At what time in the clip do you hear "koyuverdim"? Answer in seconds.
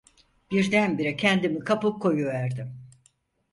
2.01-2.73